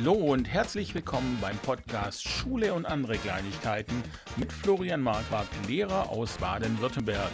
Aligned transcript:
Hallo 0.00 0.12
und 0.12 0.44
herzlich 0.46 0.94
willkommen 0.94 1.38
beim 1.40 1.56
Podcast 1.56 2.22
Schule 2.22 2.72
und 2.72 2.86
andere 2.86 3.16
Kleinigkeiten 3.16 4.00
mit 4.36 4.52
Florian 4.52 5.00
Marquardt, 5.00 5.48
Lehrer 5.66 6.08
aus 6.10 6.38
Baden-Württemberg. 6.38 7.32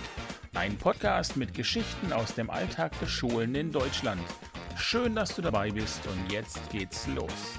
Ein 0.54 0.79
Podcast 0.79 1.37
mit 1.37 1.53
Geschichten 1.53 2.11
aus 2.11 2.35
dem 2.35 2.48
Alltag 2.48 2.98
der 3.00 3.07
Schulen 3.07 3.54
in 3.54 3.71
Deutschland. 3.71 4.22
Schön, 4.77 5.14
dass 5.14 5.36
du 5.36 5.43
dabei 5.43 5.72
bist 5.72 6.07
und 6.07 6.32
jetzt 6.32 6.71
geht's 6.71 7.07
los. 7.08 7.58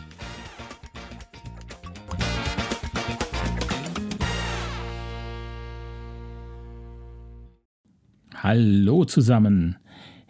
Hallo 8.34 9.06
zusammen. 9.06 9.78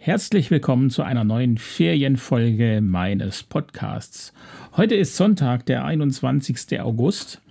Herzlich 0.06 0.52
willkommen 0.52 0.88
zu 0.88 1.02
einer 1.02 1.24
neuen 1.24 1.58
Ferienfolge 1.58 2.80
meines 2.80 3.42
Podcasts. 3.42 4.32
Heute 4.76 4.94
ist 4.94 5.16
Sonntag, 5.16 5.66
der 5.66 5.84
21. 5.84 6.80
August 6.80 7.42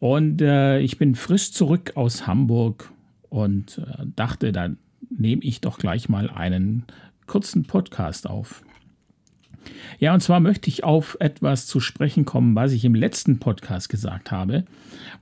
und 0.00 0.42
äh, 0.42 0.80
ich 0.80 0.98
bin 0.98 1.14
frisch 1.14 1.52
zurück 1.52 1.92
aus 1.94 2.26
Hamburg 2.26 2.90
und 3.28 3.78
äh, 3.78 4.04
dachte, 4.16 4.50
dann 4.50 4.78
nehme 5.10 5.44
ich 5.44 5.60
doch 5.60 5.78
gleich 5.78 6.08
mal 6.08 6.28
einen 6.28 6.86
kurzen 7.28 7.62
Podcast 7.66 8.28
auf. 8.28 8.64
Ja, 9.98 10.14
und 10.14 10.20
zwar 10.20 10.40
möchte 10.40 10.68
ich 10.68 10.84
auf 10.84 11.16
etwas 11.20 11.66
zu 11.66 11.80
sprechen 11.80 12.24
kommen, 12.24 12.54
was 12.54 12.72
ich 12.72 12.84
im 12.84 12.94
letzten 12.94 13.38
Podcast 13.38 13.88
gesagt 13.88 14.30
habe. 14.30 14.64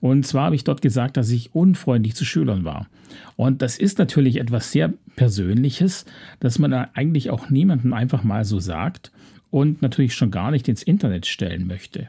Und 0.01 0.27
zwar 0.27 0.47
habe 0.47 0.55
ich 0.55 0.65
dort 0.65 0.83
gesagt, 0.83 1.17
dass 1.17 1.31
ich 1.31 1.55
unfreundlich 1.55 2.15
zu 2.15 2.25
Schülern 2.25 2.65
war. 2.65 2.89
Und 3.37 3.63
das 3.63 3.79
ist 3.79 3.99
natürlich 3.99 4.37
etwas 4.37 4.73
sehr 4.73 4.93
Persönliches, 5.17 6.05
dass 6.39 6.59
man 6.59 6.73
eigentlich 6.73 7.31
auch 7.31 7.51
niemandem 7.51 7.93
einfach 7.93 8.25
mal 8.25 8.45
so 8.45 8.61
sagt 8.61 9.11
und 9.51 9.83
natürlich 9.83 10.15
schon 10.15 10.31
gar 10.31 10.51
nicht 10.51 10.69
ins 10.69 10.83
Internet 10.83 11.27
stellen 11.27 11.67
möchte. 11.67 12.09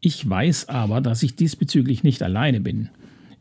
Ich 0.00 0.28
weiß 0.28 0.68
aber, 0.68 1.00
dass 1.00 1.22
ich 1.22 1.36
diesbezüglich 1.36 2.04
nicht 2.04 2.22
alleine 2.22 2.60
bin. 2.60 2.88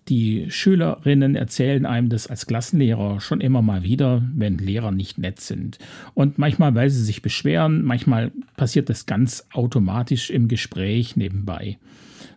Die 0.09 0.50
Schülerinnen 0.50 1.36
erzählen 1.36 1.86
einem 1.86 2.08
das 2.08 2.27
als 2.27 2.47
Klassenlehrer 2.47 3.19
schon 3.19 3.41
immer 3.41 3.61
mal 3.61 3.83
wieder, 3.83 4.23
wenn 4.33 4.58
Lehrer 4.58 4.91
nicht 4.91 5.17
nett 5.17 5.41
sind. 5.41 5.80
Und 6.13 6.38
manchmal, 6.38 6.75
weil 6.75 6.89
sie 6.89 7.03
sich 7.03 7.22
beschweren, 7.22 7.83
manchmal 7.83 8.31
passiert 8.55 8.89
das 8.89 9.05
ganz 9.05 9.45
automatisch 9.52 10.30
im 10.30 10.47
Gespräch 10.47 11.17
nebenbei. 11.17 11.78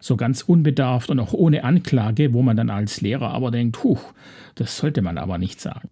So 0.01 0.17
ganz 0.17 0.43
unbedarft 0.43 1.11
und 1.11 1.21
auch 1.21 1.33
ohne 1.33 1.63
Anklage, 1.63 2.33
wo 2.33 2.43
man 2.43 2.57
dann 2.57 2.71
als 2.71 3.01
Lehrer 3.01 3.31
aber 3.31 3.51
denkt, 3.51 3.85
huch, 3.85 4.03
das 4.57 4.77
sollte 4.77 5.01
man 5.01 5.17
aber 5.17 5.39
nicht 5.39 5.61
sagen. 5.61 5.91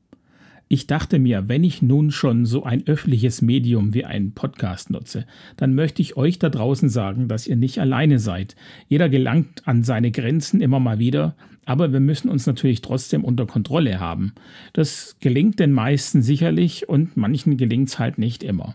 Ich 0.71 0.87
dachte 0.87 1.19
mir, 1.19 1.49
wenn 1.49 1.65
ich 1.65 1.81
nun 1.81 2.11
schon 2.11 2.45
so 2.45 2.63
ein 2.63 2.87
öffentliches 2.87 3.41
Medium 3.41 3.95
wie 3.95 4.05
einen 4.05 4.33
Podcast 4.33 4.91
nutze, 4.91 5.25
dann 5.57 5.75
möchte 5.75 6.03
ich 6.03 6.19
euch 6.19 6.39
da 6.39 6.51
draußen 6.51 6.91
sagen, 6.91 7.27
dass 7.27 7.47
ihr 7.47 7.57
nicht 7.57 7.79
alleine 7.79 8.19
seid. 8.19 8.55
Jeder 8.87 9.09
gelangt 9.09 9.67
an 9.67 9.83
seine 9.83 10.11
Grenzen 10.11 10.61
immer 10.61 10.79
mal 10.79 10.99
wieder, 10.99 11.35
aber 11.65 11.93
wir 11.93 12.01
müssen 12.01 12.29
uns 12.29 12.47
natürlich 12.47 12.83
trotzdem 12.83 13.25
unter 13.25 13.47
Kontrolle 13.47 13.99
haben. 13.99 14.35
Das 14.75 15.17
gelingt 15.21 15.59
den 15.59 15.73
meisten 15.73 16.21
sicherlich 16.21 16.87
und 16.87 17.17
manchen 17.17 17.57
gelingt 17.57 17.89
es 17.89 17.99
halt 17.99 18.19
nicht 18.19 18.43
immer. 18.43 18.75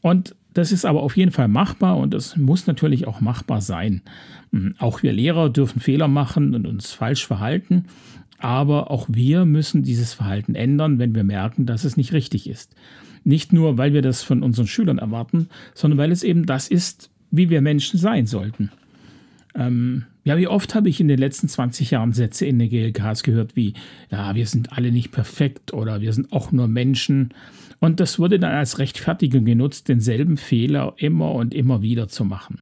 Und 0.00 0.34
das 0.54 0.72
ist 0.72 0.84
aber 0.84 1.02
auf 1.02 1.16
jeden 1.16 1.30
Fall 1.30 1.48
machbar 1.48 1.96
und 1.98 2.14
es 2.14 2.36
muss 2.36 2.66
natürlich 2.66 3.06
auch 3.06 3.20
machbar 3.20 3.60
sein. 3.60 4.02
Hm, 4.52 4.74
auch 4.78 5.02
wir 5.02 5.12
Lehrer 5.12 5.50
dürfen 5.50 5.80
Fehler 5.80 6.08
machen 6.08 6.54
und 6.54 6.66
uns 6.66 6.92
falsch 6.92 7.26
verhalten. 7.26 7.86
Aber 8.42 8.90
auch 8.90 9.06
wir 9.08 9.44
müssen 9.44 9.84
dieses 9.84 10.14
Verhalten 10.14 10.56
ändern, 10.56 10.98
wenn 10.98 11.14
wir 11.14 11.22
merken, 11.22 11.64
dass 11.64 11.84
es 11.84 11.96
nicht 11.96 12.12
richtig 12.12 12.50
ist. 12.50 12.74
Nicht 13.22 13.52
nur, 13.52 13.78
weil 13.78 13.92
wir 13.92 14.02
das 14.02 14.24
von 14.24 14.42
unseren 14.42 14.66
Schülern 14.66 14.98
erwarten, 14.98 15.48
sondern 15.74 15.98
weil 15.98 16.10
es 16.10 16.24
eben 16.24 16.44
das 16.44 16.66
ist, 16.66 17.08
wie 17.30 17.50
wir 17.50 17.60
Menschen 17.60 18.00
sein 18.00 18.26
sollten. 18.26 18.72
Ähm, 19.54 20.06
ja, 20.24 20.36
wie 20.38 20.48
oft 20.48 20.74
habe 20.74 20.88
ich 20.88 20.98
in 20.98 21.06
den 21.06 21.20
letzten 21.20 21.46
20 21.46 21.92
Jahren 21.92 22.12
Sätze 22.12 22.44
in 22.44 22.58
den 22.58 22.68
GLKs 22.68 23.22
gehört 23.22 23.54
wie, 23.54 23.74
ja, 24.10 24.34
wir 24.34 24.46
sind 24.48 24.72
alle 24.72 24.90
nicht 24.90 25.12
perfekt 25.12 25.72
oder 25.72 26.00
wir 26.00 26.12
sind 26.12 26.32
auch 26.32 26.50
nur 26.50 26.66
Menschen. 26.66 27.32
Und 27.78 28.00
das 28.00 28.18
wurde 28.18 28.40
dann 28.40 28.54
als 28.54 28.80
Rechtfertigung 28.80 29.44
genutzt, 29.44 29.88
denselben 29.88 30.36
Fehler 30.36 30.94
immer 30.96 31.30
und 31.30 31.54
immer 31.54 31.80
wieder 31.80 32.08
zu 32.08 32.24
machen. 32.24 32.58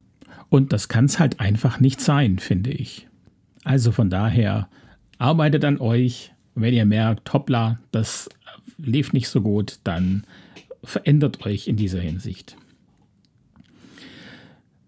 Und 0.49 0.73
das 0.73 0.89
kann 0.89 1.05
es 1.05 1.17
halt 1.17 1.39
einfach 1.39 1.79
nicht 1.79 2.01
sein, 2.01 2.37
finde 2.37 2.69
ich. 2.69 3.07
Also 3.63 3.91
von 3.91 4.11
daher, 4.11 4.67
arbeitet 5.21 5.63
an 5.63 5.79
euch. 5.79 6.31
wenn 6.53 6.73
ihr 6.73 6.85
merkt, 6.85 7.31
hoppla, 7.31 7.79
das 7.91 8.29
lief 8.77 9.13
nicht 9.13 9.29
so 9.29 9.41
gut, 9.41 9.79
dann 9.85 10.25
verändert 10.83 11.45
euch 11.45 11.67
in 11.67 11.77
dieser 11.77 12.01
Hinsicht. 12.01 12.57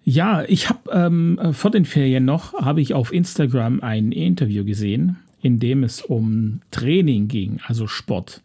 Ja, 0.03 0.43
ich 0.45 0.67
habe 0.67 0.91
ähm, 0.91 1.39
vor 1.53 1.71
den 1.71 1.85
Ferien 1.85 2.25
noch, 2.25 2.53
habe 2.53 2.81
ich 2.81 2.93
auf 2.93 3.13
Instagram 3.13 3.79
ein 3.79 4.11
Interview 4.11 4.65
gesehen, 4.65 5.17
in 5.41 5.59
dem 5.59 5.83
es 5.83 6.01
um 6.01 6.59
Training 6.71 7.29
ging, 7.29 7.61
also 7.65 7.87
Sport. 7.87 8.41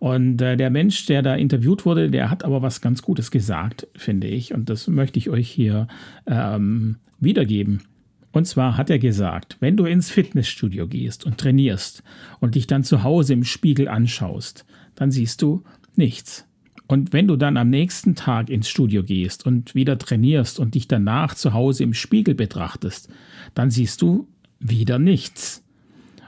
Und 0.00 0.42
äh, 0.42 0.56
der 0.56 0.70
Mensch, 0.70 1.06
der 1.06 1.22
da 1.22 1.36
interviewt 1.36 1.86
wurde, 1.86 2.10
der 2.10 2.30
hat 2.30 2.44
aber 2.44 2.62
was 2.62 2.80
ganz 2.80 3.02
Gutes 3.02 3.30
gesagt, 3.30 3.86
finde 3.94 4.26
ich. 4.26 4.52
Und 4.52 4.68
das 4.68 4.88
möchte 4.88 5.18
ich 5.18 5.30
euch 5.30 5.48
hier 5.48 5.86
ähm, 6.26 6.96
wiedergeben. 7.20 7.82
Und 8.36 8.44
zwar 8.44 8.76
hat 8.76 8.90
er 8.90 8.98
gesagt, 8.98 9.56
wenn 9.60 9.78
du 9.78 9.86
ins 9.86 10.10
Fitnessstudio 10.10 10.86
gehst 10.86 11.24
und 11.24 11.38
trainierst 11.38 12.02
und 12.38 12.54
dich 12.54 12.66
dann 12.66 12.84
zu 12.84 13.02
Hause 13.02 13.32
im 13.32 13.44
Spiegel 13.44 13.88
anschaust, 13.88 14.66
dann 14.94 15.10
siehst 15.10 15.40
du 15.40 15.64
nichts. 15.94 16.46
Und 16.86 17.14
wenn 17.14 17.28
du 17.28 17.36
dann 17.36 17.56
am 17.56 17.70
nächsten 17.70 18.14
Tag 18.14 18.50
ins 18.50 18.68
Studio 18.68 19.02
gehst 19.02 19.46
und 19.46 19.74
wieder 19.74 19.96
trainierst 19.96 20.60
und 20.60 20.74
dich 20.74 20.86
danach 20.86 21.34
zu 21.34 21.54
Hause 21.54 21.84
im 21.84 21.94
Spiegel 21.94 22.34
betrachtest, 22.34 23.08
dann 23.54 23.70
siehst 23.70 24.02
du 24.02 24.28
wieder 24.60 24.98
nichts. 24.98 25.64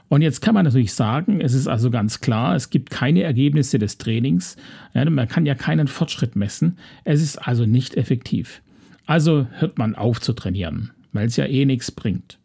Und 0.07 0.23
jetzt 0.23 0.41
kann 0.41 0.55
man 0.55 0.65
natürlich 0.65 0.93
sagen, 0.93 1.39
es 1.41 1.53
ist 1.53 1.67
also 1.67 1.91
ganz 1.91 2.21
klar, 2.21 2.55
es 2.55 2.71
gibt 2.71 2.89
keine 2.89 3.21
Ergebnisse 3.21 3.77
des 3.77 3.99
Trainings. 3.99 4.55
Man 4.95 5.27
kann 5.27 5.45
ja 5.45 5.53
keinen 5.53 5.87
Fortschritt 5.87 6.35
messen. 6.35 6.79
Es 7.03 7.21
ist 7.21 7.37
also 7.37 7.67
nicht 7.67 7.97
effektiv. 7.97 8.63
Also 9.05 9.45
hört 9.59 9.77
man 9.77 9.93
auf 9.93 10.19
zu 10.19 10.33
trainieren 10.33 10.89
weil 11.13 11.27
es 11.27 11.37
ja 11.37 11.45
eh 11.45 11.65
nichts 11.65 11.91
bringt. 11.91 12.39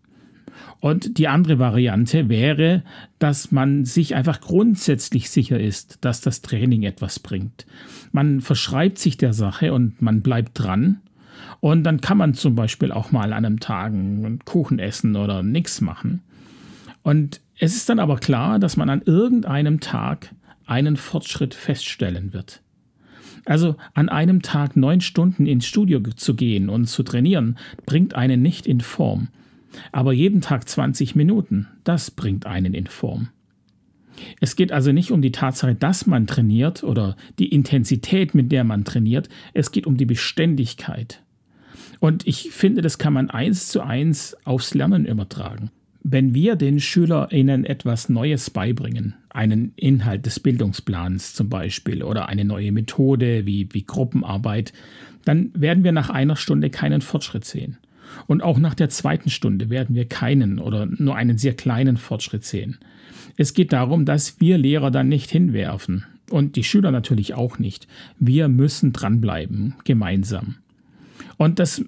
Und 0.80 1.19
die 1.19 1.28
andere 1.28 1.58
Variante 1.58 2.28
wäre, 2.28 2.82
dass 3.19 3.50
man 3.50 3.84
sich 3.84 4.14
einfach 4.14 4.41
grundsätzlich 4.41 5.30
sicher 5.30 5.58
ist, 5.58 5.98
dass 6.02 6.20
das 6.20 6.42
Training 6.42 6.82
etwas 6.82 7.19
bringt. 7.19 7.66
Man 8.12 8.41
verschreibt 8.41 8.98
sich 8.98 9.16
der 9.16 9.32
Sache 9.32 9.72
und 9.72 10.00
man 10.03 10.20
bleibt 10.20 10.58
dran. 10.58 11.00
Und 11.60 11.84
dann 11.84 12.00
kann 12.00 12.19
man 12.19 12.34
zum 12.34 12.54
Beispiel 12.54 12.92
auch 12.92 13.10
mal 13.12 13.32
an 13.32 13.44
einem 13.44 13.60
Tag 13.60 13.92
einen 13.92 14.41
Kuchen 14.44 14.78
essen 14.78 15.16
oder 15.16 15.42
nichts 15.42 15.80
machen. 15.80 16.22
Und 17.03 17.41
es 17.58 17.76
ist 17.76 17.88
dann 17.88 17.98
aber 17.98 18.16
klar, 18.19 18.58
dass 18.58 18.76
man 18.76 18.91
an 18.91 19.03
irgendeinem 19.04 19.80
Tag 19.80 20.34
einen 20.66 20.97
Fortschritt 20.97 21.54
feststellen 21.54 22.32
wird. 22.32 22.60
Also 23.44 23.77
an 23.93 24.09
einem 24.09 24.43
Tag 24.43 24.77
neun 24.77 25.00
Stunden 25.00 25.47
ins 25.47 25.66
Studio 25.66 26.00
zu 26.00 26.34
gehen 26.34 26.69
und 26.69 26.87
zu 26.87 27.03
trainieren, 27.03 27.59
bringt 27.87 28.15
einen 28.15 28.43
nicht 28.43 28.66
in 28.66 28.81
Form. 28.81 29.28
Aber 29.93 30.12
jeden 30.12 30.41
Tag 30.41 30.69
20 30.69 31.15
Minuten, 31.15 31.69
das 31.84 32.10
bringt 32.10 32.47
einen 32.47 32.75
in 32.75 32.87
Form. 32.87 33.28
Es 34.41 34.56
geht 34.56 34.72
also 34.72 34.93
nicht 34.93 35.10
um 35.10 35.22
die 35.22 35.33
Tatsache, 35.33 35.75
dass 35.75 36.06
man 36.06 36.27
trainiert 36.27 36.84
oder 36.84 37.16
die 37.38 37.49
Intensität, 37.49 38.34
mit 38.34 38.53
der 38.53 38.65
man 38.65 38.84
trainiert, 38.84 39.28
es 39.54 39.72
geht 39.72 39.87
um 39.87 39.97
die 39.97 40.06
Beständigkeit. 40.06 41.22
Und 42.00 42.27
ich 42.27 42.50
finde, 42.50 42.83
das 42.83 42.99
kann 42.99 43.12
man 43.12 43.31
eins 43.31 43.69
zu 43.69 43.81
eins 43.81 44.37
aufs 44.44 44.75
Lernen 44.75 45.04
übertragen. 45.06 45.71
Wenn 46.06 46.34
wir 46.34 46.56
den 46.56 46.81
SchülerInnen 46.81 47.65
etwas 47.65 48.10
Neues 48.10 48.50
beibringen, 48.50 49.15
einen 49.31 49.72
Inhalt 49.75 50.26
des 50.26 50.38
Bildungsplans 50.38 51.33
zum 51.33 51.48
Beispiel 51.48 52.03
oder 52.03 52.28
eine 52.28 52.45
neue 52.45 52.72
Methode 52.72 53.47
wie, 53.47 53.68
wie 53.72 53.86
Gruppenarbeit, 53.86 54.74
dann 55.24 55.51
werden 55.54 55.83
wir 55.83 55.92
nach 55.92 56.10
einer 56.10 56.36
Stunde 56.36 56.68
keinen 56.68 57.01
Fortschritt 57.01 57.47
sehen. 57.47 57.78
Und 58.27 58.42
auch 58.42 58.59
nach 58.59 58.74
der 58.74 58.91
zweiten 58.91 59.30
Stunde 59.30 59.71
werden 59.71 59.97
wir 59.97 60.04
keinen 60.04 60.59
oder 60.59 60.84
nur 60.84 61.16
einen 61.16 61.39
sehr 61.39 61.54
kleinen 61.54 61.97
Fortschritt 61.97 62.45
sehen. 62.45 62.77
Es 63.39 63.54
geht 63.54 63.72
darum, 63.72 64.04
dass 64.04 64.39
wir 64.41 64.59
Lehrer 64.59 64.91
dann 64.91 65.09
nicht 65.09 65.30
hinwerfen 65.30 66.04
und 66.28 66.56
die 66.56 66.65
Schüler 66.65 66.91
natürlich 66.91 67.33
auch 67.33 67.59
nicht. 67.59 67.89
Wir 68.18 68.48
müssen 68.48 68.92
dranbleiben, 68.92 69.74
gemeinsam. 69.84 70.56
Und 71.39 71.59
das 71.59 71.83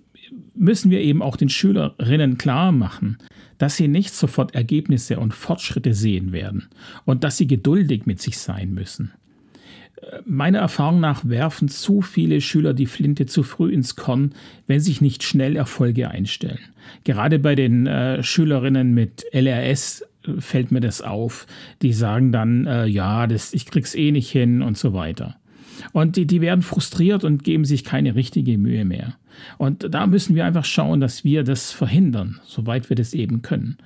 müssen 0.54 0.90
wir 0.90 1.02
eben 1.02 1.20
auch 1.20 1.36
den 1.36 1.50
Schülerinnen 1.50 2.38
klar 2.38 2.72
machen, 2.72 3.18
dass 3.58 3.76
sie 3.76 3.88
nicht 3.88 4.14
sofort 4.14 4.54
Ergebnisse 4.54 5.18
und 5.18 5.34
Fortschritte 5.34 5.94
sehen 5.94 6.32
werden 6.32 6.68
und 7.04 7.24
dass 7.24 7.36
sie 7.36 7.46
geduldig 7.46 8.06
mit 8.06 8.20
sich 8.20 8.38
sein 8.38 8.72
müssen. 8.74 9.12
Meiner 10.24 10.58
Erfahrung 10.58 11.00
nach 11.00 11.24
werfen 11.24 11.68
zu 11.68 12.02
viele 12.02 12.40
Schüler 12.40 12.74
die 12.74 12.86
Flinte 12.86 13.26
zu 13.26 13.42
früh 13.42 13.72
ins 13.72 13.96
Korn, 13.96 14.34
wenn 14.66 14.80
sich 14.80 15.00
nicht 15.00 15.22
schnell 15.22 15.56
Erfolge 15.56 16.10
einstellen. 16.10 16.58
Gerade 17.04 17.38
bei 17.38 17.54
den 17.54 17.86
äh, 17.86 18.22
Schülerinnen 18.22 18.92
mit 18.92 19.24
LRS 19.32 20.02
äh, 20.02 20.40
fällt 20.40 20.70
mir 20.70 20.80
das 20.80 21.00
auf. 21.00 21.46
Die 21.82 21.92
sagen 21.92 22.30
dann, 22.30 22.66
äh, 22.66 22.86
ja, 22.86 23.26
das, 23.26 23.54
ich 23.54 23.66
krieg's 23.66 23.94
eh 23.94 24.12
nicht 24.12 24.30
hin 24.30 24.62
und 24.62 24.76
so 24.76 24.92
weiter. 24.92 25.36
Und 25.92 26.16
die, 26.16 26.26
die 26.26 26.40
werden 26.40 26.62
frustriert 26.62 27.24
und 27.24 27.44
geben 27.44 27.64
sich 27.64 27.84
keine 27.84 28.14
richtige 28.14 28.58
Mühe 28.58 28.84
mehr. 28.84 29.14
Und 29.58 29.92
da 29.92 30.06
müssen 30.06 30.34
wir 30.34 30.44
einfach 30.44 30.64
schauen, 30.64 31.00
dass 31.00 31.24
wir 31.24 31.44
das 31.44 31.72
verhindern, 31.72 32.40
soweit 32.44 32.88
wir 32.88 32.96
das 32.96 33.14
eben 33.14 33.42
können. 33.42 33.76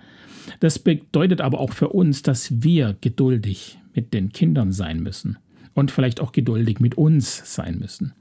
Das 0.61 0.79
bedeutet 0.79 1.41
aber 1.41 1.61
auch 1.61 1.73
für 1.73 1.89
uns, 1.89 2.23
dass 2.23 2.63
wir 2.63 2.97
geduldig 3.01 3.79
mit 3.95 4.15
den 4.15 4.33
Kindern 4.33 4.73
sein 4.73 5.01
müssen 5.01 5.39
und 5.75 5.91
vielleicht 5.91 6.21
auch 6.21 6.33
geduldig 6.33 6.81
mit 6.81 6.97
uns 6.97 7.55
sein 7.55 7.79
müssen. 7.79 8.13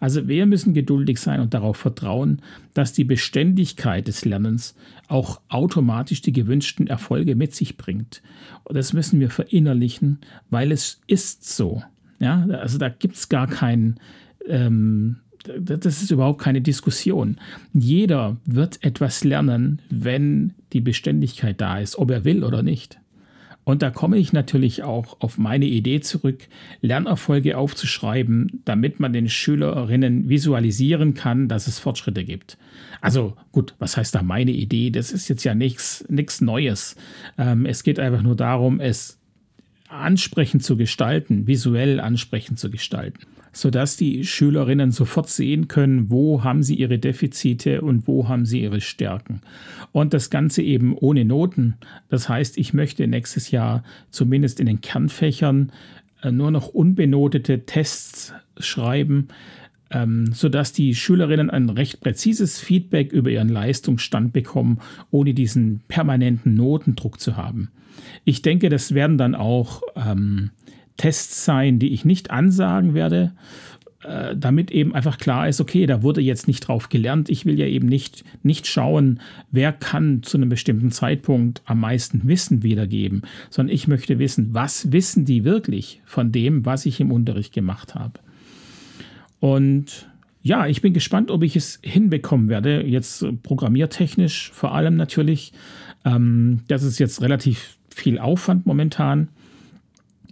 Also 0.00 0.28
wir 0.28 0.46
müssen 0.46 0.74
geduldig 0.74 1.18
sein 1.18 1.40
und 1.40 1.54
darauf 1.54 1.76
vertrauen, 1.76 2.42
dass 2.74 2.92
die 2.92 3.04
Beständigkeit 3.04 4.06
des 4.06 4.24
Lernens 4.24 4.74
auch 5.08 5.40
automatisch 5.48 6.22
die 6.22 6.32
gewünschten 6.32 6.86
Erfolge 6.86 7.34
mit 7.34 7.54
sich 7.54 7.76
bringt. 7.76 8.22
Und 8.64 8.76
das 8.76 8.92
müssen 8.92 9.20
wir 9.20 9.30
verinnerlichen, 9.30 10.18
weil 10.50 10.72
es 10.72 11.00
ist 11.06 11.48
so. 11.56 11.82
Ja, 12.22 12.46
also 12.52 12.78
da 12.78 12.88
gibt 12.88 13.16
es 13.16 13.28
gar 13.28 13.48
keinen, 13.48 13.96
ähm, 14.46 15.16
das 15.58 16.02
ist 16.02 16.12
überhaupt 16.12 16.40
keine 16.40 16.60
Diskussion. 16.60 17.36
Jeder 17.72 18.36
wird 18.44 18.78
etwas 18.84 19.24
lernen, 19.24 19.82
wenn 19.90 20.54
die 20.72 20.80
Beständigkeit 20.80 21.60
da 21.60 21.80
ist, 21.80 21.98
ob 21.98 22.12
er 22.12 22.24
will 22.24 22.44
oder 22.44 22.62
nicht. 22.62 23.00
Und 23.64 23.82
da 23.82 23.90
komme 23.90 24.18
ich 24.18 24.32
natürlich 24.32 24.84
auch 24.84 25.20
auf 25.20 25.36
meine 25.36 25.66
Idee 25.66 26.00
zurück, 26.00 26.48
Lernerfolge 26.80 27.58
aufzuschreiben, 27.58 28.60
damit 28.64 29.00
man 29.00 29.12
den 29.12 29.28
Schülerinnen 29.28 30.28
visualisieren 30.28 31.14
kann, 31.14 31.48
dass 31.48 31.66
es 31.66 31.80
Fortschritte 31.80 32.24
gibt. 32.24 32.56
Also 33.00 33.36
gut, 33.50 33.74
was 33.80 33.96
heißt 33.96 34.14
da 34.14 34.22
meine 34.22 34.52
Idee? 34.52 34.90
Das 34.90 35.10
ist 35.10 35.26
jetzt 35.26 35.42
ja 35.42 35.56
nichts 35.56 36.04
Neues. 36.40 36.94
Ähm, 37.36 37.66
es 37.66 37.82
geht 37.82 37.98
einfach 37.98 38.22
nur 38.22 38.36
darum, 38.36 38.78
es 38.78 39.18
ansprechend 39.92 40.64
zu 40.64 40.76
gestalten, 40.76 41.46
visuell 41.46 42.00
ansprechend 42.00 42.58
zu 42.58 42.70
gestalten 42.70 43.26
sodass 43.52 43.96
die 43.96 44.24
Schülerinnen 44.24 44.90
sofort 44.90 45.28
sehen 45.28 45.68
können, 45.68 46.10
wo 46.10 46.42
haben 46.42 46.62
sie 46.62 46.74
ihre 46.74 46.98
Defizite 46.98 47.82
und 47.82 48.06
wo 48.08 48.28
haben 48.28 48.46
sie 48.46 48.62
ihre 48.62 48.80
Stärken. 48.80 49.42
Und 49.92 50.14
das 50.14 50.30
Ganze 50.30 50.62
eben 50.62 50.96
ohne 50.96 51.24
Noten. 51.24 51.74
Das 52.08 52.28
heißt, 52.28 52.56
ich 52.56 52.72
möchte 52.72 53.06
nächstes 53.06 53.50
Jahr 53.50 53.84
zumindest 54.10 54.58
in 54.58 54.66
den 54.66 54.80
Kernfächern 54.80 55.70
äh, 56.22 56.32
nur 56.32 56.50
noch 56.50 56.68
unbenotete 56.68 57.66
Tests 57.66 58.32
schreiben, 58.58 59.28
ähm, 59.92 60.32
sodass 60.32 60.72
die 60.72 60.94
Schülerinnen 60.94 61.50
ein 61.50 61.68
recht 61.68 62.00
präzises 62.00 62.58
Feedback 62.60 63.12
über 63.12 63.30
ihren 63.30 63.48
Leistungsstand 63.48 64.32
bekommen, 64.32 64.80
ohne 65.10 65.34
diesen 65.34 65.80
permanenten 65.88 66.54
Notendruck 66.54 67.20
zu 67.20 67.36
haben. 67.36 67.70
Ich 68.24 68.42
denke, 68.42 68.68
das 68.68 68.94
werden 68.94 69.18
dann 69.18 69.34
auch 69.34 69.82
ähm, 69.94 70.50
Tests 70.96 71.44
sein, 71.44 71.78
die 71.78 71.92
ich 71.92 72.04
nicht 72.04 72.30
ansagen 72.30 72.94
werde, 72.94 73.32
äh, 74.04 74.36
damit 74.36 74.70
eben 74.70 74.94
einfach 74.94 75.18
klar 75.18 75.48
ist, 75.48 75.60
okay, 75.60 75.86
da 75.86 76.02
wurde 76.02 76.20
jetzt 76.20 76.48
nicht 76.48 76.60
drauf 76.60 76.88
gelernt. 76.88 77.28
Ich 77.28 77.44
will 77.44 77.58
ja 77.58 77.66
eben 77.66 77.86
nicht, 77.86 78.24
nicht 78.42 78.66
schauen, 78.66 79.20
wer 79.50 79.72
kann 79.72 80.22
zu 80.22 80.38
einem 80.38 80.48
bestimmten 80.48 80.90
Zeitpunkt 80.90 81.62
am 81.66 81.80
meisten 81.80 82.26
Wissen 82.26 82.62
wiedergeben, 82.62 83.22
sondern 83.50 83.74
ich 83.74 83.88
möchte 83.88 84.18
wissen, 84.18 84.48
was 84.52 84.90
wissen 84.90 85.24
die 85.24 85.44
wirklich 85.44 86.00
von 86.04 86.32
dem, 86.32 86.64
was 86.64 86.86
ich 86.86 87.00
im 87.00 87.12
Unterricht 87.12 87.52
gemacht 87.52 87.94
habe. 87.94 88.18
Und 89.42 90.08
ja, 90.40 90.68
ich 90.68 90.82
bin 90.82 90.94
gespannt, 90.94 91.32
ob 91.32 91.42
ich 91.42 91.56
es 91.56 91.80
hinbekommen 91.82 92.48
werde, 92.48 92.86
jetzt 92.86 93.26
programmiertechnisch 93.42 94.52
vor 94.52 94.72
allem 94.72 94.94
natürlich. 94.94 95.52
Ähm, 96.04 96.60
das 96.68 96.84
ist 96.84 97.00
jetzt 97.00 97.22
relativ 97.22 97.76
viel 97.88 98.20
Aufwand 98.20 98.66
momentan. 98.66 99.30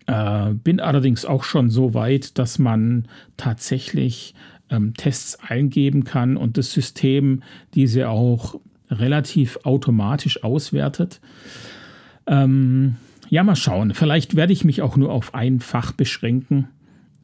Äh, 0.06 0.52
bin 0.54 0.78
allerdings 0.78 1.24
auch 1.24 1.42
schon 1.42 1.70
so 1.70 1.92
weit, 1.92 2.38
dass 2.38 2.60
man 2.60 3.08
tatsächlich 3.36 4.36
ähm, 4.70 4.94
Tests 4.94 5.40
eingeben 5.40 6.04
kann 6.04 6.36
und 6.36 6.56
das 6.56 6.72
System 6.72 7.42
diese 7.74 8.10
auch 8.10 8.60
relativ 8.92 9.58
automatisch 9.64 10.44
auswertet. 10.44 11.20
Ähm, 12.28 12.94
ja, 13.28 13.42
mal 13.42 13.56
schauen. 13.56 13.92
Vielleicht 13.92 14.36
werde 14.36 14.52
ich 14.52 14.64
mich 14.64 14.82
auch 14.82 14.96
nur 14.96 15.10
auf 15.10 15.34
ein 15.34 15.58
Fach 15.58 15.90
beschränken, 15.90 16.68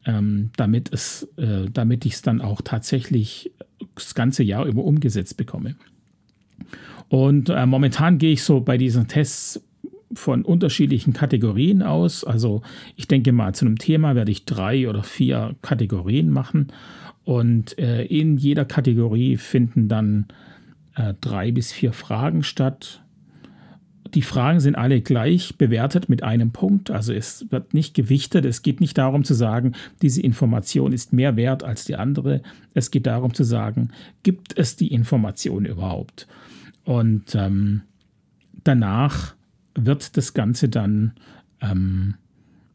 ähm, 0.07 0.49
damit, 0.55 0.91
es, 0.91 1.27
äh, 1.37 1.69
damit 1.71 2.05
ich 2.05 2.13
es 2.13 2.21
dann 2.23 2.41
auch 2.41 2.61
tatsächlich 2.61 3.51
das 3.93 4.15
ganze 4.15 4.41
Jahr 4.41 4.65
über 4.65 4.83
umgesetzt 4.83 5.37
bekomme. 5.37 5.75
Und 7.09 7.49
äh, 7.49 7.65
momentan 7.65 8.17
gehe 8.17 8.33
ich 8.33 8.43
so 8.43 8.61
bei 8.61 8.77
diesen 8.77 9.07
Tests 9.07 9.61
von 10.13 10.43
unterschiedlichen 10.43 11.13
Kategorien 11.13 11.83
aus. 11.83 12.23
Also 12.23 12.61
ich 12.95 13.07
denke 13.07 13.33
mal, 13.33 13.53
zu 13.53 13.65
einem 13.65 13.77
Thema 13.77 14.15
werde 14.15 14.31
ich 14.31 14.45
drei 14.45 14.89
oder 14.89 15.03
vier 15.03 15.55
Kategorien 15.61 16.29
machen. 16.29 16.67
Und 17.25 17.77
äh, 17.77 18.05
in 18.05 18.37
jeder 18.37 18.63
Kategorie 18.63 19.35
finden 19.35 19.89
dann 19.89 20.27
äh, 20.95 21.13
drei 21.19 21.51
bis 21.51 21.73
vier 21.73 21.91
Fragen 21.91 22.43
statt. 22.43 23.03
Die 24.13 24.21
Fragen 24.21 24.59
sind 24.59 24.75
alle 24.75 25.01
gleich 25.01 25.57
bewertet 25.57 26.09
mit 26.09 26.23
einem 26.23 26.51
Punkt. 26.51 26.91
Also 26.91 27.13
es 27.13 27.45
wird 27.49 27.73
nicht 27.73 27.93
gewichtet. 27.93 28.45
Es 28.45 28.61
geht 28.61 28.81
nicht 28.81 28.97
darum 28.97 29.23
zu 29.23 29.33
sagen, 29.33 29.73
diese 30.01 30.21
Information 30.21 30.93
ist 30.93 31.13
mehr 31.13 31.35
wert 31.35 31.63
als 31.63 31.85
die 31.85 31.95
andere. 31.95 32.41
Es 32.73 32.91
geht 32.91 33.05
darum 33.05 33.33
zu 33.33 33.43
sagen, 33.43 33.89
gibt 34.23 34.57
es 34.57 34.75
die 34.75 34.93
Information 34.93 35.65
überhaupt? 35.65 36.27
Und 36.83 37.35
ähm, 37.35 37.81
danach 38.63 39.35
wird 39.75 40.17
das 40.17 40.33
Ganze 40.33 40.69
dann 40.69 41.13
ähm, 41.61 42.15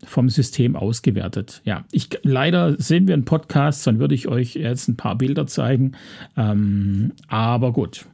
vom 0.04 0.28
System 0.28 0.76
ausgewertet. 0.76 1.62
Ja, 1.64 1.84
ich 1.92 2.08
leider 2.22 2.80
sehen 2.80 3.06
wir 3.06 3.14
einen 3.14 3.24
Podcast, 3.24 3.86
dann 3.86 3.98
würde 3.98 4.14
ich 4.14 4.28
euch 4.28 4.54
jetzt 4.54 4.88
ein 4.88 4.96
paar 4.96 5.16
Bilder 5.16 5.46
zeigen. 5.46 5.92
Ähm, 6.36 7.12
aber 7.28 7.72
gut, 7.72 8.06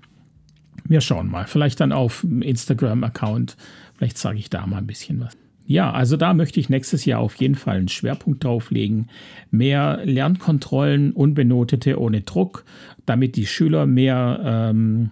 wir 0.89 1.01
schauen 1.01 1.31
mal. 1.31 1.47
Vielleicht 1.47 1.81
dann 1.81 1.93
auf 1.93 2.25
Instagram-Account. 2.25 3.57
Vielleicht 3.97 4.19
sage 4.19 4.39
ich 4.39 4.51
da 4.51 4.67
mal 4.67 4.79
ein 4.79 4.87
bisschen 4.87 5.21
was. 5.21 5.37
Ja, 5.67 5.93
also 5.93 6.17
da 6.17 6.33
möchte 6.33 6.61
ich 6.61 6.71
nächstes 6.71 7.05
Jahr 7.05 7.21
auf 7.21 7.35
jeden 7.35 7.55
Fall 7.55 7.77
einen 7.77 7.89
Schwerpunkt 7.89 8.43
drauflegen. 8.43 9.11
Mehr 9.51 10.01
Lernkontrollen, 10.03 11.13
unbenotete 11.13 12.01
ohne 12.01 12.23
Druck, 12.23 12.65
damit 13.05 13.37
die 13.37 13.47
Schüler 13.47 13.85
mehr 13.85 14.41
ähm, 14.43 15.11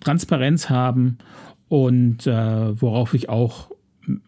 Transparenz 0.00 0.70
haben 0.70 1.18
und 1.68 2.26
äh, 2.26 2.80
worauf 2.80 3.12
ich 3.12 3.28
auch 3.28 3.70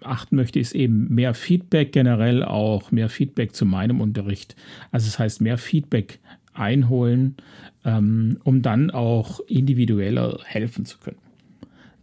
achten 0.02 0.36
möchte, 0.36 0.60
ist 0.60 0.74
eben 0.74 1.12
mehr 1.12 1.34
Feedback 1.34 1.92
generell, 1.92 2.44
auch 2.44 2.92
mehr 2.92 3.08
Feedback 3.08 3.54
zu 3.54 3.64
meinem 3.64 4.00
Unterricht. 4.00 4.54
Also 4.90 5.06
das 5.06 5.18
heißt, 5.18 5.40
mehr 5.40 5.58
Feedback 5.58 6.20
einholen, 6.54 7.36
ähm, 7.84 8.38
um 8.44 8.62
dann 8.62 8.90
auch 8.90 9.40
individueller 9.40 10.38
helfen 10.44 10.84
zu 10.84 10.98
können. 10.98 11.18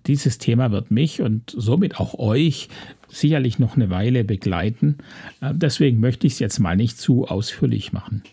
Dieses 0.07 0.37
Thema 0.37 0.71
wird 0.71 0.91
mich 0.91 1.21
und 1.21 1.53
somit 1.55 1.99
auch 1.99 2.17
euch 2.17 2.69
sicherlich 3.09 3.59
noch 3.59 3.75
eine 3.75 3.89
Weile 3.89 4.23
begleiten. 4.23 4.97
Äh, 5.41 5.53
deswegen 5.53 5.99
möchte 5.99 6.27
ich 6.27 6.33
es 6.33 6.39
jetzt 6.39 6.59
mal 6.59 6.75
nicht 6.75 6.97
zu 6.97 7.27
ausführlich 7.27 7.91
machen. 7.91 8.23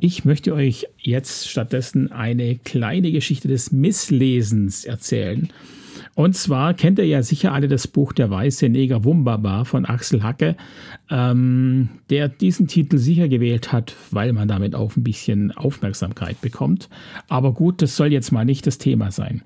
Ich 0.00 0.24
möchte 0.24 0.54
euch 0.54 0.86
jetzt 0.98 1.48
stattdessen 1.48 2.10
eine 2.10 2.56
kleine 2.56 3.12
Geschichte 3.12 3.46
des 3.46 3.72
Misslesens 3.72 4.84
erzählen. 4.84 5.50
Und 6.14 6.36
zwar 6.36 6.74
kennt 6.74 6.98
ihr 6.98 7.06
ja 7.06 7.22
sicher 7.22 7.52
alle 7.52 7.68
das 7.68 7.88
Buch 7.88 8.12
Der 8.12 8.30
weiße 8.30 8.68
Neger 8.68 9.04
Wumbaba 9.04 9.64
von 9.64 9.86
Axel 9.86 10.22
Hacke, 10.22 10.56
ähm, 11.10 11.88
der 12.10 12.28
diesen 12.28 12.66
Titel 12.66 12.98
sicher 12.98 13.28
gewählt 13.28 13.72
hat, 13.72 13.96
weil 14.10 14.32
man 14.32 14.48
damit 14.48 14.74
auch 14.74 14.96
ein 14.96 15.02
bisschen 15.02 15.52
Aufmerksamkeit 15.52 16.40
bekommt. 16.40 16.88
Aber 17.28 17.52
gut, 17.52 17.80
das 17.80 17.96
soll 17.96 18.12
jetzt 18.12 18.30
mal 18.30 18.44
nicht 18.44 18.66
das 18.66 18.78
Thema 18.78 19.10
sein. 19.10 19.42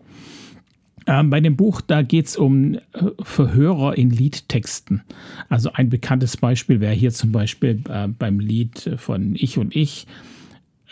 Ähm, 1.06 1.30
bei 1.30 1.40
dem 1.40 1.54
Buch, 1.54 1.80
da 1.80 2.02
geht 2.02 2.26
es 2.26 2.37
um 2.37 2.75
äh, 2.75 2.80
Verhörer 3.23 3.96
in 3.96 4.11
Liedtexten. 4.11 5.02
Also 5.49 5.70
ein 5.73 5.88
bekanntes 5.88 6.37
Beispiel 6.37 6.80
wäre 6.80 6.94
hier 6.94 7.12
zum 7.12 7.30
Beispiel 7.30 7.80
äh, 7.88 8.08
beim 8.08 8.40
Lied 8.40 8.90
von 8.96 9.37
Ich 9.37 9.56
und 9.56 9.76
Ich. 9.76 10.08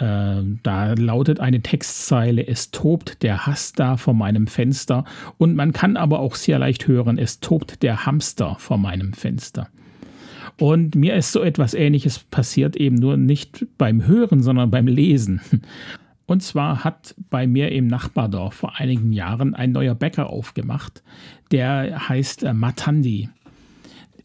Ähm, 0.01 0.59
da 0.63 0.93
lautet 0.95 1.41
eine 1.41 1.61
Textzeile, 1.61 2.47
es 2.47 2.71
tobt 2.71 3.23
der 3.23 3.47
Hass 3.47 3.73
da 3.73 3.97
vor 3.97 4.15
meinem 4.15 4.47
Fenster. 4.47 5.05
Und 5.39 5.55
man 5.55 5.73
kann 5.73 5.97
aber 5.97 6.21
auch 6.21 6.35
sehr 6.35 6.59
leicht 6.59 6.89
hören, 6.89 7.19
es 7.19 7.41
tobt 7.41 7.83
der 7.83 8.07
Hamster 8.07 8.57
vor 8.59 8.79
meinem 8.79 9.13
Fenster. 9.13 9.69
Und 10.59 10.95
mir 10.95 11.15
ist 11.15 11.33
so 11.33 11.43
etwas 11.43 11.75
Ähnliches 11.75 12.19
passiert, 12.19 12.77
eben 12.77 12.97
nur 12.97 13.17
nicht 13.17 13.67
beim 13.79 14.07
Hören, 14.07 14.43
sondern 14.43 14.71
beim 14.71 14.87
Lesen. 14.87 15.41
Und 16.27 16.43
zwar 16.43 16.85
hat 16.85 17.15
bei 17.29 17.47
mir 17.47 17.71
im 17.73 17.87
Nachbardorf 17.87 18.55
vor 18.55 18.79
einigen 18.79 19.13
Jahren 19.13 19.55
ein 19.55 19.73
neuer 19.73 19.95
Bäcker 19.95 20.31
aufgemacht, 20.31 21.03
der 21.51 22.09
heißt 22.09 22.45
äh, 22.45 22.55
Matandi 22.55 23.29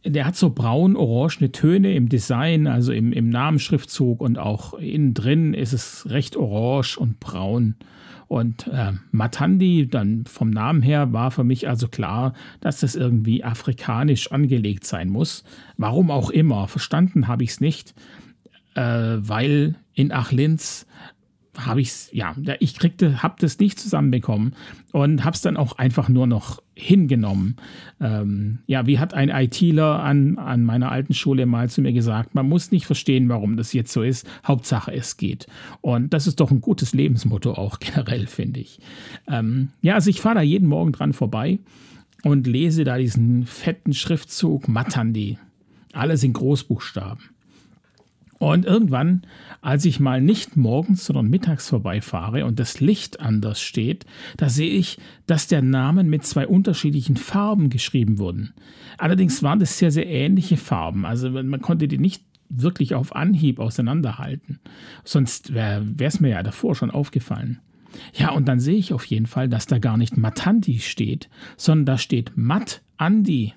der 0.06 0.26
hat 0.26 0.36
so 0.36 0.50
braun-orangene 0.50 1.52
Töne 1.52 1.94
im 1.94 2.10
Design, 2.10 2.68
also 2.68 2.92
im, 2.92 3.12
im 3.12 3.30
Namensschriftzug 3.30 4.22
und 4.22 4.38
auch 4.38 4.74
innen 4.74 5.14
drin 5.14 5.54
ist 5.54 5.74
es 5.74 6.10
recht 6.10 6.38
orange 6.38 6.98
und 6.98 7.20
braun. 7.20 7.76
Und 8.28 8.68
äh, 8.68 8.94
Matandi, 9.12 9.88
dann 9.90 10.26
vom 10.26 10.52
Namen 10.52 10.84
her, 10.84 11.14
war 11.14 11.32
für 11.32 11.44
mich 11.44 11.68
also 11.68 11.88
klar, 11.88 12.34
dass 12.62 12.80
das 12.80 12.96
irgendwie 12.96 13.44
afrikanisch 13.44 14.32
angelegt 14.32 14.86
sein 14.86 15.10
muss. 15.10 15.44
Warum 15.78 16.12
auch 16.12 16.30
immer, 16.30 16.68
verstanden 16.68 17.28
habe 17.28 17.44
ich 17.44 17.50
es 17.52 17.60
nicht. 17.60 17.96
äh, 18.76 19.18
weil 19.20 19.76
in 19.94 20.12
Achlinz 20.12 20.86
habe 21.66 21.82
ich 21.82 21.90
es, 21.90 22.10
ja, 22.14 22.36
ich 22.60 22.76
kriegte, 22.76 23.22
habe 23.22 23.36
das 23.40 23.60
nicht 23.60 23.80
zusammenbekommen 23.80 24.56
und 24.92 25.24
habe 25.24 25.36
es 25.36 25.42
dann 25.42 25.58
auch 25.58 25.78
einfach 25.78 26.10
nur 26.10 26.28
noch 26.28 26.62
hingenommen. 26.74 27.58
Ähm, 28.00 28.60
ja, 28.66 28.88
wie 28.88 29.00
hat 29.00 29.14
ein 29.14 29.30
ITler 29.30 30.02
an, 30.02 30.38
an 30.38 30.64
meiner 30.64 30.92
alten 30.92 31.14
Schule 31.14 31.46
mal 31.46 31.70
zu 31.70 31.82
mir 31.82 31.94
gesagt, 31.94 32.36
man 32.36 32.48
muss 32.48 32.72
nicht 32.72 32.86
verstehen, 32.86 33.30
warum 33.30 33.58
das 33.58 33.74
jetzt 33.74 33.92
so 33.92 34.02
ist, 34.02 34.28
Hauptsache 34.46 34.94
es 34.94 35.18
geht. 35.18 35.48
Und 35.82 36.14
das 36.14 36.28
ist 36.28 36.40
doch 36.40 36.52
ein 36.52 36.62
gutes 36.62 36.94
Lebensmotto 36.94 37.54
auch 37.54 37.80
generell, 37.80 38.28
finde 38.28 38.62
ich. 38.62 38.80
Ähm, 39.28 39.70
ja, 39.82 39.96
also 39.96 40.10
ich 40.10 40.22
fahre 40.22 40.36
da 40.36 40.42
jeden 40.42 40.68
Morgen 40.68 40.92
dran 40.92 41.14
vorbei 41.14 41.60
und 42.24 42.48
lese 42.48 42.84
da 42.84 42.98
diesen 42.98 43.46
fetten 43.46 43.94
Schriftzug 43.94 44.68
Matandi. 44.68 45.38
Alles 45.94 46.24
in 46.24 46.34
Großbuchstaben. 46.34 47.24
Und 48.40 48.66
irgendwann, 48.66 49.24
als 49.62 49.84
ich 49.84 50.00
mal 50.00 50.22
nicht 50.22 50.56
morgens, 50.56 51.06
sondern 51.06 51.30
mittags 51.30 51.68
vorbeifahre 51.70 52.46
und 52.46 52.58
das 52.58 52.80
Licht 52.80 53.20
anders 53.20 53.62
steht, 53.62 54.06
da 54.38 54.48
sehe 54.48 54.72
ich, 54.72 54.98
dass 55.28 55.48
der 55.48 55.62
Name 55.62 56.06
mit 56.06 56.26
zwei 56.26 56.48
unterschiedlichen 56.48 57.18
Farben 57.18 57.70
geschrieben 57.70 58.18
wurden. 58.18 58.54
Allerdings 58.98 59.44
waren 59.44 59.60
das 59.60 59.78
sehr, 59.78 59.92
sehr 59.92 60.08
ähnliche 60.08 60.56
Farben. 60.56 61.06
Also 61.06 61.30
man 61.30 61.62
konnte 61.62 61.90
die 61.90 61.98
nicht 61.98 62.24
wirklich 62.48 62.96
auf 62.96 63.14
Anhieb 63.14 63.60
auseinanderhalten. 63.60 64.60
Sonst 65.04 65.54
wäre 65.54 65.86
es 66.00 66.22
mir 66.22 66.30
ja 66.30 66.42
davor 66.42 66.76
schon 66.76 66.92
aufgefallen. 66.92 67.60
Ja, 68.14 68.32
und 68.32 68.48
dann 68.48 68.62
sehe 68.62 68.78
ich 68.78 68.94
auf 68.94 69.04
jeden 69.06 69.26
Fall, 69.26 69.50
dass 69.50 69.68
da 69.68 69.80
gar 69.80 69.98
nicht 69.98 70.16
Matandi 70.16 70.80
steht, 70.80 71.30
sondern 71.58 71.86
da 71.86 71.98
steht 71.98 72.32
Mat 72.36 72.82
Andi. 72.98 73.54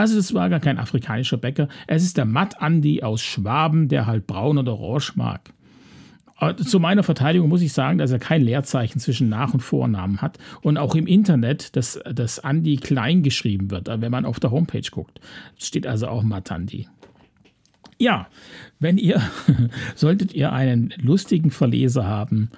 Also 0.00 0.18
es 0.18 0.32
war 0.32 0.48
gar 0.48 0.60
kein 0.60 0.78
afrikanischer 0.78 1.36
Bäcker, 1.36 1.68
es 1.86 2.02
ist 2.02 2.16
der 2.16 2.24
Matt 2.24 2.62
Andi 2.62 3.02
aus 3.02 3.20
Schwaben, 3.20 3.88
der 3.88 4.06
halt 4.06 4.26
braun 4.26 4.56
oder 4.56 4.78
orange 4.78 5.12
mag. 5.16 5.52
Äh, 6.40 6.54
zu 6.54 6.80
meiner 6.80 7.02
Verteidigung 7.02 7.50
muss 7.50 7.60
ich 7.60 7.74
sagen, 7.74 7.98
dass 7.98 8.10
er 8.10 8.18
kein 8.18 8.40
Leerzeichen 8.40 8.98
zwischen 8.98 9.28
Nach- 9.28 9.52
und 9.52 9.60
Vornamen 9.60 10.22
hat 10.22 10.38
und 10.62 10.78
auch 10.78 10.94
im 10.94 11.06
Internet 11.06 11.76
das, 11.76 12.00
das 12.10 12.38
Andi 12.38 12.78
klein 12.78 13.22
geschrieben 13.22 13.70
wird, 13.70 13.88
wenn 13.88 14.10
man 14.10 14.24
auf 14.24 14.40
der 14.40 14.50
Homepage 14.50 14.88
guckt. 14.90 15.20
Steht 15.58 15.86
also 15.86 16.08
auch 16.08 16.22
Matandi. 16.22 16.88
Ja, 18.00 18.28
wenn 18.78 18.96
ihr, 18.96 19.20
solltet 19.94 20.32
ihr 20.32 20.54
einen 20.54 20.94
lustigen 20.96 21.50
Verleser 21.50 22.06
haben, 22.06 22.48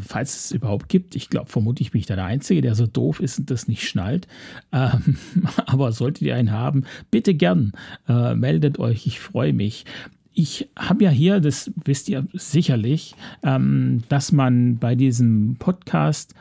falls 0.00 0.36
es 0.36 0.52
überhaupt 0.52 0.88
gibt, 0.88 1.16
ich 1.16 1.28
glaube, 1.28 1.50
vermutlich 1.50 1.90
bin 1.90 2.00
ich 2.00 2.06
da 2.06 2.14
der 2.14 2.26
Einzige, 2.26 2.62
der 2.62 2.76
so 2.76 2.86
doof 2.86 3.18
ist 3.18 3.36
und 3.40 3.50
das 3.50 3.66
nicht 3.66 3.88
schnallt, 3.88 4.28
ähm, 4.72 5.18
aber 5.66 5.90
solltet 5.90 6.22
ihr 6.22 6.36
einen 6.36 6.52
haben, 6.52 6.84
bitte 7.10 7.34
gern, 7.34 7.72
äh, 8.08 8.36
meldet 8.36 8.78
euch, 8.78 9.04
ich 9.08 9.18
freue 9.18 9.52
mich. 9.52 9.86
Ich 10.34 10.68
habe 10.78 11.02
ja 11.02 11.10
hier, 11.10 11.40
das 11.40 11.72
wisst 11.84 12.08
ihr 12.08 12.28
sicherlich, 12.32 13.16
ähm, 13.42 14.04
dass 14.08 14.30
man 14.30 14.78
bei 14.78 14.94
diesem 14.94 15.56
Podcast, 15.58 16.32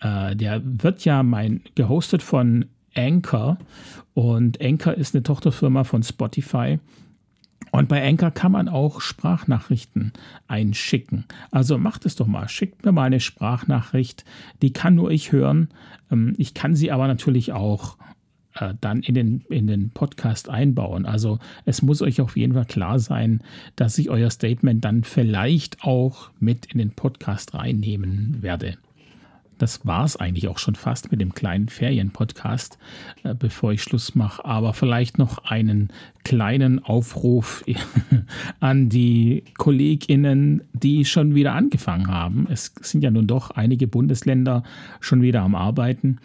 äh, 0.00 0.36
der 0.36 0.60
wird 0.62 1.06
ja 1.06 1.22
mein 1.22 1.62
gehostet 1.74 2.22
von 2.22 2.66
Anchor 2.94 3.56
und 4.12 4.60
Anchor 4.60 4.92
ist 4.92 5.14
eine 5.14 5.22
Tochterfirma 5.22 5.84
von 5.84 6.02
Spotify. 6.02 6.78
Und 7.74 7.88
bei 7.88 8.06
Anchor 8.06 8.30
kann 8.30 8.52
man 8.52 8.68
auch 8.68 9.00
Sprachnachrichten 9.00 10.12
einschicken. 10.46 11.24
Also 11.50 11.76
macht 11.76 12.06
es 12.06 12.14
doch 12.14 12.28
mal. 12.28 12.48
Schickt 12.48 12.84
mir 12.84 12.92
mal 12.92 13.02
eine 13.02 13.18
Sprachnachricht. 13.18 14.24
Die 14.62 14.72
kann 14.72 14.94
nur 14.94 15.10
ich 15.10 15.32
hören. 15.32 15.70
Ähm, 16.08 16.36
ich 16.38 16.54
kann 16.54 16.76
sie 16.76 16.92
aber 16.92 17.08
natürlich 17.08 17.50
auch 17.50 17.96
äh, 18.54 18.74
dann 18.80 19.00
in 19.00 19.16
den, 19.16 19.40
in 19.48 19.66
den 19.66 19.90
Podcast 19.90 20.48
einbauen. 20.48 21.04
Also 21.04 21.40
es 21.64 21.82
muss 21.82 22.00
euch 22.00 22.20
auf 22.20 22.36
jeden 22.36 22.54
Fall 22.54 22.66
klar 22.66 23.00
sein, 23.00 23.42
dass 23.74 23.98
ich 23.98 24.08
euer 24.08 24.30
Statement 24.30 24.84
dann 24.84 25.02
vielleicht 25.02 25.82
auch 25.82 26.30
mit 26.38 26.66
in 26.66 26.78
den 26.78 26.92
Podcast 26.92 27.54
reinnehmen 27.54 28.40
werde 28.40 28.76
das 29.58 29.86
war 29.86 30.04
es 30.04 30.16
eigentlich 30.16 30.48
auch 30.48 30.58
schon 30.58 30.74
fast 30.74 31.10
mit 31.10 31.20
dem 31.20 31.34
kleinen 31.34 31.68
Ferienpodcast, 31.68 32.78
äh, 33.22 33.34
bevor 33.34 33.72
ich 33.72 33.82
Schluss 33.82 34.14
mache. 34.14 34.44
Aber 34.44 34.74
vielleicht 34.74 35.18
noch 35.18 35.38
einen 35.44 35.88
kleinen 36.24 36.84
Aufruf 36.84 37.64
an 38.60 38.88
die 38.88 39.44
KollegInnen, 39.56 40.62
die 40.72 41.04
schon 41.04 41.34
wieder 41.34 41.52
angefangen 41.52 42.08
haben. 42.08 42.46
Es 42.50 42.74
sind 42.80 43.02
ja 43.02 43.10
nun 43.10 43.26
doch 43.26 43.50
einige 43.50 43.86
Bundesländer 43.86 44.62
schon 45.00 45.22
wieder 45.22 45.42
am 45.42 45.54
Arbeiten. 45.54 46.18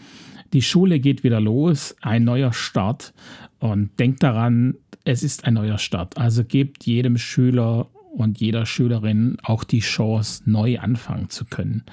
Die 0.54 0.62
Schule 0.62 1.00
geht 1.00 1.24
wieder 1.24 1.40
los, 1.40 1.96
ein 2.02 2.24
neuer 2.24 2.54
Start. 2.54 3.14
Und 3.60 4.00
denkt 4.00 4.24
daran, 4.24 4.76
es 5.04 5.22
ist 5.22 5.46
ein 5.46 5.56
neuer 5.56 5.78
Start. 5.78 6.18
Also 6.18 6.44
gebt 6.44 6.86
jedem 6.86 7.18
Schüler 7.18 7.88
und 8.12 8.40
jeder 8.40 8.66
Schülerin 8.66 9.38
auch 9.44 9.64
die 9.64 9.80
Chance, 9.80 10.44
neu 10.46 10.80
anfangen 10.80 11.30
zu 11.30 11.46
können. 11.46 11.84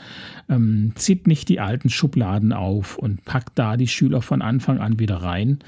Ähm, 0.49 0.93
zieht 0.95 1.27
nicht 1.27 1.49
die 1.49 1.61
alten 1.61 1.91
Schubladen 1.91 2.53
auf 2.53 2.99
und 2.99 3.25
packt 3.25 3.59
da 3.59 3.77
die 3.77 3.89
Schüler 3.89 4.23
von 4.23 4.43
Anfang 4.43 4.79
an 4.79 4.99
wieder 4.99 5.17
rein. 5.17 5.59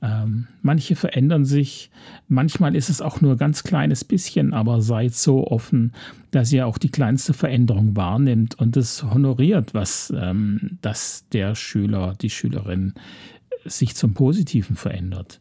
Ähm, 0.00 0.46
manche 0.62 0.96
verändern 0.96 1.44
sich, 1.44 1.90
manchmal 2.28 2.74
ist 2.74 2.88
es 2.88 3.02
auch 3.02 3.20
nur 3.20 3.32
ein 3.32 3.38
ganz 3.38 3.62
kleines 3.62 4.04
bisschen, 4.04 4.54
aber 4.54 4.80
seid 4.80 5.14
so 5.14 5.46
offen, 5.46 5.92
dass 6.30 6.52
ihr 6.52 6.66
auch 6.66 6.78
die 6.78 6.90
kleinste 6.90 7.32
Veränderung 7.32 7.96
wahrnimmt 7.96 8.58
und 8.58 8.76
es 8.76 9.02
honoriert, 9.02 9.74
was 9.74 10.12
ähm, 10.16 10.78
dass 10.80 11.26
der 11.32 11.54
Schüler, 11.54 12.14
die 12.20 12.30
Schülerin 12.30 12.94
sich 13.64 13.94
zum 13.94 14.14
Positiven 14.14 14.76
verändert. 14.76 15.40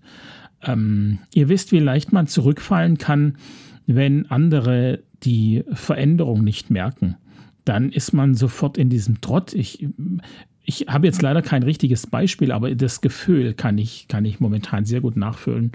Ähm, 0.64 1.20
ihr 1.34 1.50
wisst, 1.50 1.72
wie 1.72 1.80
leicht 1.80 2.12
man 2.12 2.28
zurückfallen 2.28 2.98
kann, 2.98 3.38
wenn 3.88 4.30
andere 4.30 5.00
die 5.24 5.64
Veränderung 5.72 6.44
nicht 6.44 6.70
merken, 6.70 7.16
dann 7.66 7.90
ist 7.90 8.14
man 8.14 8.36
sofort 8.36 8.78
in 8.78 8.90
diesem 8.90 9.20
Trott. 9.22 9.54
Ich, 9.54 9.88
ich 10.64 10.86
habe 10.88 11.08
jetzt 11.08 11.22
leider 11.22 11.42
kein 11.42 11.64
richtiges 11.64 12.06
Beispiel, 12.06 12.52
aber 12.52 12.76
das 12.76 13.02
Gefühl 13.02 13.54
kann 13.54 13.78
ich, 13.78 14.08
kann 14.08 14.26
ich 14.26 14.40
momentan 14.40 14.86
sehr 14.86 15.02
gut 15.02 15.18
nachfühlen, 15.18 15.72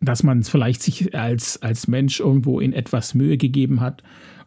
dass 0.00 0.22
man 0.22 0.42
vielleicht 0.42 0.82
sich 0.82 1.14
als, 1.14 1.62
als 1.62 1.86
Mensch 1.86 2.20
irgendwo 2.20 2.60
in 2.60 2.72
etwas 2.72 3.14
Mühe 3.14 3.36
gegeben 3.36 3.80
hat 3.80 4.02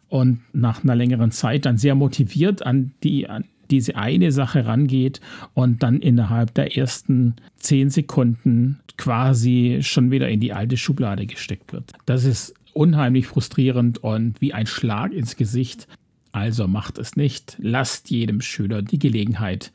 und 0.08 0.40
nach 0.52 0.82
einer 0.82 0.96
längeren 0.96 1.30
Zeit 1.30 1.64
dann 1.64 1.78
sehr 1.78 1.94
motiviert 1.94 2.64
an 2.66 2.92
die, 3.02 3.28
an 3.28 3.44
diese 3.70 3.96
eine 3.96 4.32
Sache 4.32 4.66
rangeht 4.66 5.20
und 5.54 5.82
dann 5.82 6.00
innerhalb 6.00 6.54
der 6.54 6.76
ersten 6.76 7.36
zehn 7.56 7.90
Sekunden 7.90 8.80
quasi 8.96 9.78
schon 9.82 10.10
wieder 10.10 10.28
in 10.28 10.40
die 10.40 10.52
alte 10.52 10.76
Schublade 10.76 11.26
gesteckt 11.26 11.72
wird. 11.72 11.92
Das 12.06 12.24
ist 12.24 12.54
unheimlich 12.74 13.26
frustrierend 13.26 13.98
und 13.98 14.40
wie 14.40 14.52
ein 14.52 14.66
Schlag 14.66 15.12
ins 15.12 15.36
Gesicht. 15.36 15.88
Also 16.32 16.68
macht 16.68 16.98
es 16.98 17.16
nicht. 17.16 17.56
Lasst 17.58 18.10
jedem 18.10 18.40
Schüler 18.40 18.82
die 18.82 18.98
Gelegenheit, 18.98 19.72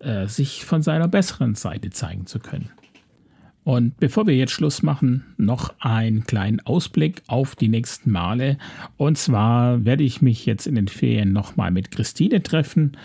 äh, 0.00 0.26
sich 0.26 0.64
von 0.64 0.82
seiner 0.82 1.06
besseren 1.06 1.54
Seite 1.54 1.90
zeigen 1.90 2.26
zu 2.26 2.40
können. 2.40 2.70
Und 3.64 3.98
bevor 3.98 4.26
wir 4.26 4.34
jetzt 4.34 4.50
Schluss 4.50 4.82
machen, 4.82 5.24
noch 5.36 5.74
einen 5.78 6.24
kleinen 6.24 6.60
Ausblick 6.60 7.22
auf 7.28 7.54
die 7.54 7.68
nächsten 7.68 8.10
Male. 8.10 8.58
Und 8.96 9.18
zwar 9.18 9.84
werde 9.84 10.02
ich 10.02 10.20
mich 10.20 10.46
jetzt 10.46 10.66
in 10.66 10.74
den 10.74 10.88
Ferien 10.88 11.32
nochmal 11.32 11.70
mit 11.70 11.92
Christine 11.92 12.42
treffen 12.42 12.96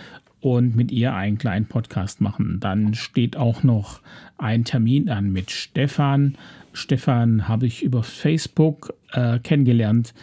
und 0.56 0.76
mit 0.76 0.92
ihr 0.92 1.14
einen 1.14 1.38
kleinen 1.38 1.66
Podcast 1.66 2.22
machen. 2.22 2.60
Dann 2.60 2.94
steht 2.94 3.36
auch 3.36 3.64
noch 3.64 4.02
ein 4.38 4.64
Termin 4.64 5.10
an 5.10 5.32
mit 5.32 5.52
Stefan. 5.52 6.36
Stefan 6.74 7.48
habe 7.48 7.66
ich 7.66 7.84
über 7.84 8.04
Facebook 8.04 8.94
äh, 9.12 9.40
kennengelernt. 9.40 10.14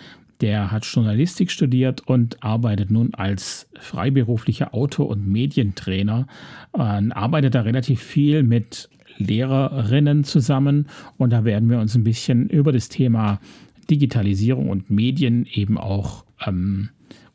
Der 0.40 0.70
hat 0.70 0.84
Journalistik 0.84 1.50
studiert 1.50 2.02
und 2.06 2.42
arbeitet 2.42 2.90
nun 2.90 3.14
als 3.14 3.68
freiberuflicher 3.78 4.74
Autor 4.74 5.08
und 5.08 5.26
Medientrainer. 5.26 6.26
Äh, 6.74 6.78
arbeitet 6.78 7.54
da 7.54 7.62
relativ 7.62 8.00
viel 8.00 8.42
mit 8.42 8.88
Lehrerinnen 9.18 10.24
zusammen 10.24 10.88
und 11.18 11.30
da 11.30 11.44
werden 11.44 11.70
wir 11.70 11.78
uns 11.78 11.94
ein 11.94 12.04
bisschen 12.04 12.48
über 12.48 12.72
das 12.72 12.88
Thema 12.88 13.40
Digitalisierung 13.90 14.68
und 14.70 14.90
Medien 14.90 15.46
eben 15.46 15.78
auch 15.78 16.24
ähm, 16.44 16.88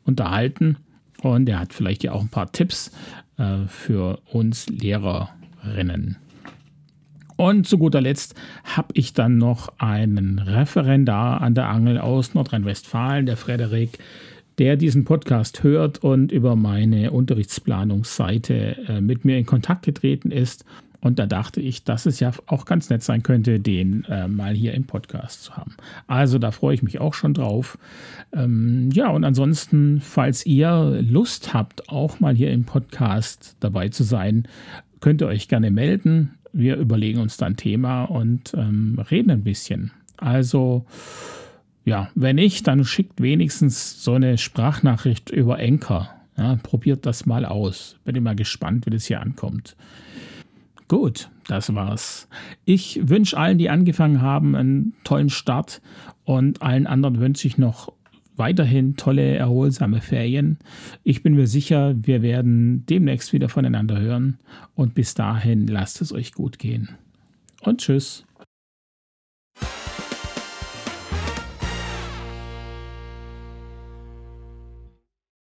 unterhalten. 0.04 0.76
Und 1.22 1.48
er 1.48 1.60
hat 1.60 1.72
vielleicht 1.72 2.02
ja 2.04 2.12
auch 2.12 2.22
ein 2.22 2.28
paar 2.28 2.52
Tipps 2.52 2.90
äh, 3.38 3.66
für 3.66 4.20
uns 4.32 4.68
Lehrerinnen. 4.68 6.16
Und 7.36 7.66
zu 7.66 7.78
guter 7.78 8.02
Letzt 8.02 8.34
habe 8.64 8.88
ich 8.92 9.14
dann 9.14 9.38
noch 9.38 9.72
einen 9.78 10.38
Referendar 10.38 11.40
an 11.40 11.54
der 11.54 11.68
Angel 11.68 11.98
aus 11.98 12.34
Nordrhein-Westfalen, 12.34 13.24
der 13.24 13.38
Frederik, 13.38 13.98
der 14.58 14.76
diesen 14.76 15.06
Podcast 15.06 15.62
hört 15.62 16.04
und 16.04 16.32
über 16.32 16.54
meine 16.54 17.12
Unterrichtsplanungsseite 17.12 18.76
äh, 18.88 19.00
mit 19.00 19.24
mir 19.24 19.38
in 19.38 19.46
Kontakt 19.46 19.86
getreten 19.86 20.30
ist 20.30 20.66
und 21.00 21.18
da 21.18 21.26
dachte 21.26 21.60
ich, 21.60 21.84
dass 21.84 22.06
es 22.06 22.20
ja 22.20 22.30
auch 22.46 22.64
ganz 22.64 22.90
nett 22.90 23.02
sein 23.02 23.22
könnte, 23.22 23.58
den 23.58 24.04
äh, 24.04 24.28
mal 24.28 24.54
hier 24.54 24.74
im 24.74 24.84
Podcast 24.84 25.44
zu 25.44 25.56
haben. 25.56 25.76
Also 26.06 26.38
da 26.38 26.50
freue 26.50 26.74
ich 26.74 26.82
mich 26.82 27.00
auch 27.00 27.14
schon 27.14 27.34
drauf. 27.34 27.78
Ähm, 28.32 28.90
ja, 28.92 29.08
und 29.08 29.24
ansonsten, 29.24 30.00
falls 30.00 30.44
ihr 30.44 31.00
Lust 31.02 31.54
habt, 31.54 31.88
auch 31.88 32.20
mal 32.20 32.34
hier 32.34 32.50
im 32.50 32.64
Podcast 32.64 33.56
dabei 33.60 33.88
zu 33.88 34.04
sein, 34.04 34.46
könnt 35.00 35.22
ihr 35.22 35.28
euch 35.28 35.48
gerne 35.48 35.70
melden. 35.70 36.32
Wir 36.52 36.76
überlegen 36.76 37.20
uns 37.20 37.36
dann 37.36 37.56
Thema 37.56 38.04
und 38.04 38.52
ähm, 38.54 38.98
reden 39.10 39.30
ein 39.30 39.44
bisschen. 39.44 39.92
Also 40.18 40.84
ja, 41.84 42.10
wenn 42.14 42.36
nicht, 42.36 42.66
dann 42.66 42.84
schickt 42.84 43.22
wenigstens 43.22 44.04
so 44.04 44.14
eine 44.14 44.36
Sprachnachricht 44.36 45.30
über 45.30 45.58
Enker. 45.58 46.10
Ja, 46.36 46.56
probiert 46.62 47.06
das 47.06 47.26
mal 47.26 47.44
aus. 47.44 47.96
Bin 48.04 48.22
mal 48.22 48.36
gespannt, 48.36 48.86
wie 48.86 48.90
das 48.90 49.06
hier 49.06 49.20
ankommt. 49.20 49.76
Gut, 50.90 51.30
das 51.46 51.72
war's. 51.72 52.26
Ich 52.64 52.98
wünsche 53.08 53.38
allen, 53.38 53.58
die 53.58 53.70
angefangen 53.70 54.22
haben, 54.22 54.56
einen 54.56 54.92
tollen 55.04 55.30
Start 55.30 55.80
und 56.24 56.62
allen 56.62 56.88
anderen 56.88 57.20
wünsche 57.20 57.46
ich 57.46 57.58
noch 57.58 57.92
weiterhin 58.34 58.96
tolle, 58.96 59.36
erholsame 59.36 60.00
Ferien. 60.00 60.58
Ich 61.04 61.22
bin 61.22 61.36
mir 61.36 61.46
sicher, 61.46 61.94
wir 62.02 62.22
werden 62.22 62.86
demnächst 62.86 63.32
wieder 63.32 63.48
voneinander 63.48 64.00
hören 64.00 64.38
und 64.74 64.94
bis 64.94 65.14
dahin 65.14 65.68
lasst 65.68 66.00
es 66.02 66.12
euch 66.12 66.32
gut 66.32 66.58
gehen. 66.58 66.88
Und 67.60 67.82
tschüss. 67.82 68.24